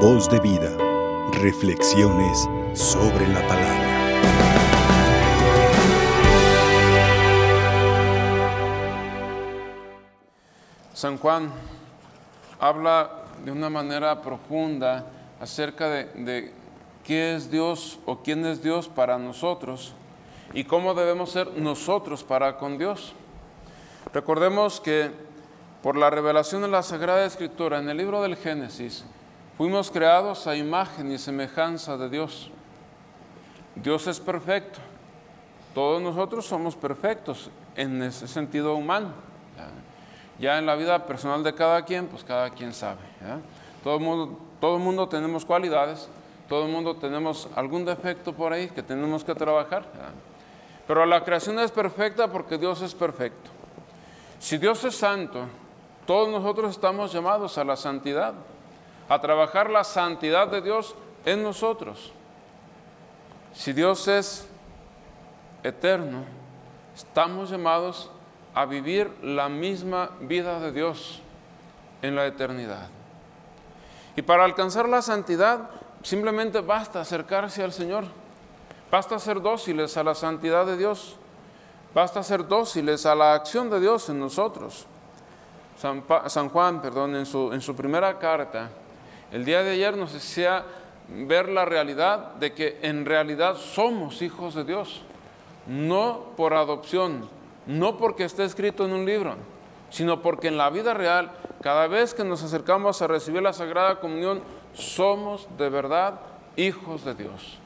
Voz 0.00 0.28
de 0.28 0.38
vida. 0.40 0.76
Reflexiones 1.32 2.46
sobre 2.74 3.26
la 3.28 3.40
palabra. 3.48 3.86
San 10.92 11.16
Juan 11.16 11.50
habla 12.60 13.10
de 13.42 13.50
una 13.50 13.70
manera 13.70 14.20
profunda 14.20 15.06
acerca 15.40 15.88
de, 15.88 16.52
qué 17.02 17.34
es 17.34 17.50
Dios 17.50 17.98
o 18.04 18.18
quién 18.18 18.44
es 18.44 18.62
Dios 18.62 18.88
para 18.88 19.16
nosotros 19.16 19.94
y 20.52 20.64
cómo 20.64 20.92
debemos 20.92 21.30
ser 21.30 21.56
nosotros 21.56 22.22
para 22.22 22.58
con 22.58 22.76
Dios. 22.76 23.14
Recordemos 24.12 24.78
que 24.78 25.10
por 25.82 25.96
la 25.96 26.10
revelación 26.10 26.60
de 26.60 26.68
la 26.68 26.82
Sagrada 26.82 27.24
Escritura 27.24 27.78
en 27.78 27.88
el 27.88 27.96
libro 27.96 28.20
del 28.20 28.36
Génesis, 28.36 29.06
fuimos 29.56 29.90
creados 29.90 30.46
a 30.46 30.56
imagen 30.56 31.10
y 31.12 31.18
semejanza 31.18 31.96
de 31.96 32.08
Dios. 32.08 32.50
Dios 33.74 34.06
es 34.06 34.20
perfecto. 34.20 34.78
Todos 35.74 36.00
nosotros 36.00 36.46
somos 36.46 36.74
perfectos 36.74 37.50
en 37.74 38.02
ese 38.02 38.26
sentido 38.26 38.74
humano. 38.74 39.10
Ya 40.38 40.58
en 40.58 40.66
la 40.66 40.74
vida 40.74 41.06
personal 41.06 41.42
de 41.42 41.54
cada 41.54 41.82
quien, 41.84 42.06
pues 42.06 42.24
cada 42.24 42.50
quien 42.50 42.72
sabe. 42.72 43.00
Todo 43.82 43.96
el 43.96 44.02
mundo, 44.02 44.38
todo 44.60 44.78
mundo 44.78 45.08
tenemos 45.08 45.44
cualidades, 45.44 46.08
todo 46.48 46.66
el 46.66 46.72
mundo 46.72 46.96
tenemos 46.96 47.48
algún 47.54 47.84
defecto 47.84 48.32
por 48.32 48.52
ahí 48.52 48.68
que 48.68 48.82
tenemos 48.82 49.24
que 49.24 49.34
trabajar. 49.34 49.84
Pero 50.86 51.04
la 51.06 51.24
creación 51.24 51.58
es 51.58 51.70
perfecta 51.70 52.30
porque 52.30 52.58
Dios 52.58 52.80
es 52.82 52.94
perfecto. 52.94 53.50
Si 54.38 54.58
Dios 54.58 54.84
es 54.84 54.94
santo, 54.94 55.46
todos 56.06 56.28
nosotros 56.28 56.70
estamos 56.70 57.12
llamados 57.12 57.58
a 57.58 57.64
la 57.64 57.76
santidad, 57.76 58.34
a 59.08 59.20
trabajar 59.20 59.70
la 59.70 59.84
santidad 59.84 60.48
de 60.48 60.60
Dios 60.60 60.94
en 61.24 61.42
nosotros. 61.42 62.12
Si 63.52 63.72
Dios 63.72 64.06
es 64.08 64.46
eterno, 65.62 66.24
estamos 66.94 67.50
llamados 67.50 68.10
a 68.54 68.64
vivir 68.64 69.10
la 69.22 69.48
misma 69.48 70.10
vida 70.20 70.60
de 70.60 70.72
Dios 70.72 71.20
en 72.02 72.16
la 72.16 72.26
eternidad. 72.26 72.88
Y 74.16 74.22
para 74.22 74.44
alcanzar 74.44 74.88
la 74.88 75.02
santidad, 75.02 75.70
simplemente 76.02 76.60
basta 76.60 77.00
acercarse 77.00 77.62
al 77.62 77.72
Señor. 77.72 78.04
Basta 78.90 79.18
ser 79.18 79.42
dóciles 79.42 79.96
a 79.96 80.04
la 80.04 80.14
santidad 80.14 80.64
de 80.64 80.76
Dios. 80.76 81.16
Basta 81.94 82.22
ser 82.22 82.46
dóciles 82.46 83.04
a 83.04 83.14
la 83.14 83.34
acción 83.34 83.68
de 83.68 83.80
Dios 83.80 84.08
en 84.08 84.20
nosotros. 84.20 84.86
San, 85.76 86.48
Juan, 86.48 86.80
perdón, 86.80 87.14
en 87.16 87.26
su, 87.26 87.52
en 87.52 87.60
su 87.60 87.76
primera 87.76 88.18
carta, 88.18 88.70
el 89.32 89.44
día 89.44 89.62
de 89.62 89.72
ayer 89.72 89.96
nos 89.96 90.12
decía 90.12 90.64
ver 91.08 91.48
la 91.48 91.64
realidad 91.64 92.34
de 92.34 92.52
que 92.52 92.78
en 92.82 93.04
realidad 93.04 93.56
somos 93.56 94.22
hijos 94.22 94.54
de 94.54 94.64
Dios, 94.64 95.02
no 95.66 96.32
por 96.36 96.54
adopción, 96.54 97.28
no 97.66 97.96
porque 97.96 98.24
esté 98.24 98.44
escrito 98.44 98.84
en 98.84 98.92
un 98.92 99.04
libro, 99.04 99.36
sino 99.90 100.22
porque 100.22 100.48
en 100.48 100.56
la 100.56 100.70
vida 100.70 100.94
real, 100.94 101.30
cada 101.62 101.86
vez 101.86 102.14
que 102.14 102.24
nos 102.24 102.42
acercamos 102.42 103.02
a 103.02 103.06
recibir 103.06 103.42
la 103.42 103.52
Sagrada 103.52 104.00
Comunión, 104.00 104.42
somos 104.74 105.48
de 105.56 105.68
verdad 105.68 106.20
hijos 106.56 107.04
de 107.04 107.14
Dios. 107.14 107.58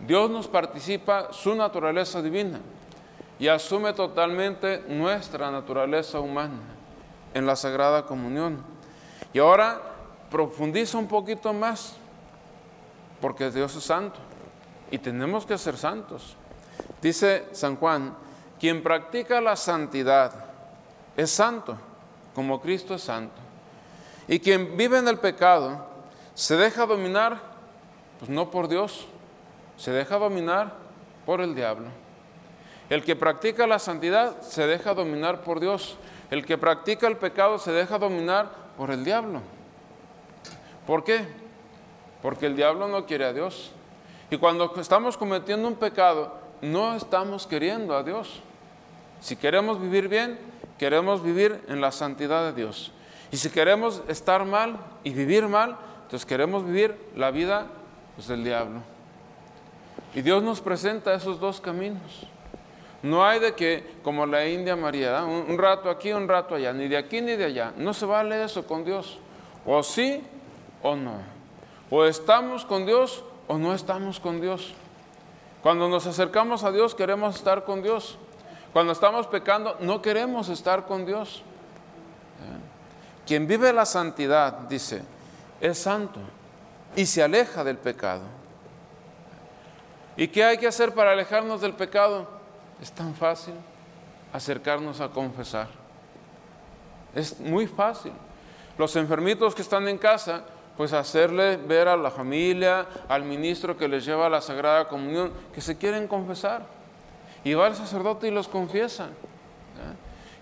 Dios 0.00 0.30
nos 0.30 0.48
participa 0.48 1.32
su 1.32 1.54
naturaleza 1.54 2.22
divina 2.22 2.60
y 3.38 3.48
asume 3.48 3.92
totalmente 3.92 4.84
nuestra 4.88 5.50
naturaleza 5.50 6.20
humana 6.20 6.60
en 7.34 7.46
la 7.46 7.56
Sagrada 7.56 8.06
Comunión. 8.06 8.62
Y 9.32 9.38
ahora 9.38 9.80
profundiza 10.30 10.98
un 10.98 11.06
poquito 11.06 11.52
más, 11.52 11.94
porque 13.20 13.50
Dios 13.50 13.74
es 13.76 13.84
santo 13.84 14.18
y 14.90 14.98
tenemos 14.98 15.44
que 15.46 15.58
ser 15.58 15.76
santos. 15.76 16.36
Dice 17.02 17.46
San 17.52 17.76
Juan, 17.76 18.14
quien 18.58 18.82
practica 18.82 19.40
la 19.40 19.56
santidad 19.56 20.32
es 21.16 21.30
santo, 21.30 21.76
como 22.34 22.60
Cristo 22.60 22.94
es 22.94 23.02
santo. 23.02 23.36
Y 24.28 24.38
quien 24.38 24.76
vive 24.76 24.98
en 24.98 25.08
el 25.08 25.18
pecado 25.18 25.86
se 26.34 26.56
deja 26.56 26.86
dominar, 26.86 27.40
pues 28.18 28.30
no 28.30 28.50
por 28.50 28.68
Dios, 28.68 29.06
se 29.76 29.90
deja 29.90 30.18
dominar 30.18 30.74
por 31.26 31.40
el 31.40 31.54
diablo. 31.54 31.88
El 32.88 33.04
que 33.04 33.16
practica 33.16 33.66
la 33.66 33.78
santidad 33.78 34.40
se 34.42 34.66
deja 34.66 34.94
dominar 34.94 35.42
por 35.42 35.60
Dios. 35.60 35.96
El 36.30 36.44
que 36.44 36.58
practica 36.58 37.06
el 37.06 37.16
pecado 37.16 37.58
se 37.58 37.72
deja 37.72 37.98
dominar 37.98 38.50
por 38.76 38.90
el 38.90 39.04
diablo. 39.04 39.40
¿Por 40.90 41.04
qué? 41.04 41.20
Porque 42.20 42.46
el 42.46 42.56
diablo 42.56 42.88
no 42.88 43.06
quiere 43.06 43.24
a 43.24 43.32
Dios. 43.32 43.70
Y 44.28 44.38
cuando 44.38 44.74
estamos 44.80 45.16
cometiendo 45.16 45.68
un 45.68 45.76
pecado, 45.76 46.34
no 46.62 46.96
estamos 46.96 47.46
queriendo 47.46 47.94
a 47.94 48.02
Dios. 48.02 48.40
Si 49.20 49.36
queremos 49.36 49.80
vivir 49.80 50.08
bien, 50.08 50.36
queremos 50.80 51.22
vivir 51.22 51.62
en 51.68 51.80
la 51.80 51.92
santidad 51.92 52.42
de 52.42 52.54
Dios. 52.54 52.90
Y 53.30 53.36
si 53.36 53.50
queremos 53.50 54.02
estar 54.08 54.44
mal 54.44 54.78
y 55.04 55.10
vivir 55.10 55.46
mal, 55.46 55.76
entonces 56.02 56.26
queremos 56.26 56.66
vivir 56.66 56.98
la 57.14 57.30
vida 57.30 57.68
pues, 58.16 58.26
del 58.26 58.42
diablo. 58.42 58.80
Y 60.12 60.22
Dios 60.22 60.42
nos 60.42 60.60
presenta 60.60 61.14
esos 61.14 61.38
dos 61.38 61.60
caminos. 61.60 62.26
No 63.00 63.24
hay 63.24 63.38
de 63.38 63.54
que, 63.54 63.92
como 64.02 64.26
la 64.26 64.44
India 64.48 64.74
María, 64.74 65.22
un, 65.22 65.56
rato 65.56 65.88
aquí, 65.88 66.12
un 66.12 66.26
rato 66.26 66.56
allá, 66.56 66.72
ni 66.72 66.88
de 66.88 66.96
aquí 66.96 67.20
ni 67.20 67.36
de 67.36 67.44
allá. 67.44 67.72
No 67.76 67.94
se 67.94 68.06
vale 68.06 68.42
eso 68.42 68.66
con 68.66 68.84
Dios. 68.84 69.20
O 69.64 69.84
sí 69.84 70.20
o 70.82 70.96
no. 70.96 71.18
O 71.90 72.04
estamos 72.04 72.64
con 72.64 72.86
Dios 72.86 73.24
o 73.48 73.58
no 73.58 73.74
estamos 73.74 74.20
con 74.20 74.40
Dios. 74.40 74.74
Cuando 75.62 75.88
nos 75.88 76.06
acercamos 76.06 76.64
a 76.64 76.72
Dios 76.72 76.94
queremos 76.94 77.36
estar 77.36 77.64
con 77.64 77.82
Dios. 77.82 78.18
Cuando 78.72 78.92
estamos 78.92 79.26
pecando 79.26 79.76
no 79.80 80.00
queremos 80.00 80.48
estar 80.48 80.86
con 80.86 81.04
Dios. 81.04 81.42
Quien 83.26 83.46
vive 83.46 83.72
la 83.72 83.86
santidad, 83.86 84.52
dice, 84.68 85.02
es 85.60 85.78
santo 85.78 86.20
y 86.96 87.06
se 87.06 87.22
aleja 87.22 87.62
del 87.62 87.76
pecado. 87.76 88.22
¿Y 90.16 90.28
qué 90.28 90.44
hay 90.44 90.58
que 90.58 90.66
hacer 90.66 90.92
para 90.94 91.12
alejarnos 91.12 91.60
del 91.60 91.74
pecado? 91.74 92.26
Es 92.80 92.90
tan 92.92 93.14
fácil 93.14 93.54
acercarnos 94.32 95.00
a 95.00 95.08
confesar. 95.08 95.68
Es 97.14 97.38
muy 97.38 97.66
fácil. 97.66 98.12
Los 98.78 98.96
enfermitos 98.96 99.54
que 99.54 99.62
están 99.62 99.86
en 99.88 99.98
casa, 99.98 100.44
pues 100.80 100.94
hacerle 100.94 101.58
ver 101.58 101.88
a 101.88 101.96
la 101.98 102.10
familia, 102.10 102.86
al 103.06 103.22
ministro 103.22 103.76
que 103.76 103.86
les 103.86 104.02
lleva 104.02 104.24
a 104.24 104.30
la 104.30 104.40
Sagrada 104.40 104.88
Comunión, 104.88 105.30
que 105.52 105.60
se 105.60 105.76
quieren 105.76 106.08
confesar. 106.08 106.62
Y 107.44 107.52
va 107.52 107.66
el 107.66 107.74
sacerdote 107.74 108.28
y 108.28 108.30
los 108.30 108.48
confiesa. 108.48 109.10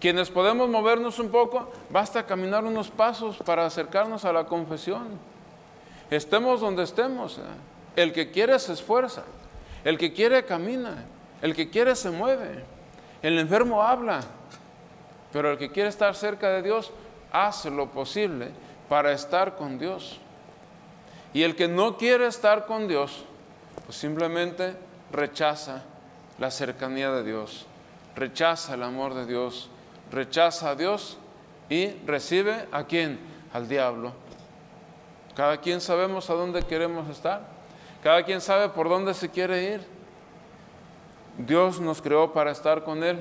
Quienes 0.00 0.30
podemos 0.30 0.68
movernos 0.68 1.20
un 1.20 1.28
poco, 1.28 1.70
basta 1.88 2.26
caminar 2.26 2.64
unos 2.64 2.90
pasos 2.90 3.36
para 3.46 3.64
acercarnos 3.64 4.24
a 4.24 4.32
la 4.32 4.46
confesión. 4.46 5.06
Estemos 6.10 6.60
donde 6.60 6.82
estemos. 6.82 7.38
El 7.94 8.12
que 8.12 8.32
quiere 8.32 8.58
se 8.58 8.72
esfuerza. 8.72 9.22
El 9.84 9.96
que 9.96 10.12
quiere 10.12 10.44
camina. 10.44 11.04
El 11.42 11.54
que 11.54 11.70
quiere 11.70 11.94
se 11.94 12.10
mueve. 12.10 12.64
El 13.22 13.38
enfermo 13.38 13.80
habla. 13.80 14.18
Pero 15.32 15.52
el 15.52 15.58
que 15.58 15.70
quiere 15.70 15.90
estar 15.90 16.12
cerca 16.16 16.48
de 16.48 16.62
Dios 16.62 16.90
hace 17.30 17.70
lo 17.70 17.92
posible 17.92 18.48
para 18.88 19.12
estar 19.12 19.54
con 19.54 19.78
Dios. 19.78 20.20
Y 21.34 21.42
el 21.42 21.56
que 21.56 21.68
no 21.68 21.98
quiere 21.98 22.26
estar 22.26 22.64
con 22.64 22.88
Dios, 22.88 23.24
pues 23.84 23.98
simplemente 23.98 24.74
rechaza 25.12 25.82
la 26.38 26.50
cercanía 26.50 27.10
de 27.10 27.24
Dios, 27.24 27.66
rechaza 28.14 28.74
el 28.74 28.84
amor 28.84 29.14
de 29.14 29.26
Dios, 29.26 29.68
rechaza 30.10 30.70
a 30.70 30.74
Dios 30.76 31.18
y 31.68 31.88
recibe 32.06 32.68
a 32.70 32.84
quién? 32.84 33.18
Al 33.52 33.68
diablo. 33.68 34.12
Cada 35.34 35.60
quien 35.60 35.80
sabemos 35.80 36.30
a 36.30 36.34
dónde 36.34 36.62
queremos 36.62 37.08
estar, 37.08 37.42
cada 38.02 38.22
quien 38.22 38.40
sabe 38.40 38.68
por 38.68 38.88
dónde 38.88 39.12
se 39.12 39.28
quiere 39.28 39.74
ir. 39.74 39.80
Dios 41.36 41.80
nos 41.80 42.00
creó 42.00 42.32
para 42.32 42.52
estar 42.52 42.84
con 42.84 43.02
Él, 43.02 43.18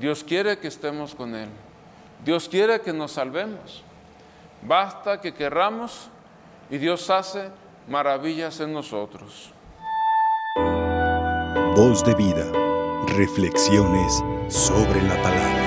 Dios 0.00 0.24
quiere 0.24 0.58
que 0.58 0.66
estemos 0.66 1.14
con 1.14 1.36
Él. 1.36 1.48
Dios 2.24 2.48
quiere 2.48 2.80
que 2.80 2.92
nos 2.92 3.12
salvemos. 3.12 3.82
Basta 4.62 5.20
que 5.20 5.32
querramos 5.32 6.08
y 6.70 6.78
Dios 6.78 7.10
hace 7.10 7.50
maravillas 7.88 8.60
en 8.60 8.72
nosotros. 8.72 9.52
Voz 11.74 12.04
de 12.04 12.14
vida. 12.14 12.50
Reflexiones 13.16 14.22
sobre 14.48 15.02
la 15.02 15.20
palabra. 15.22 15.59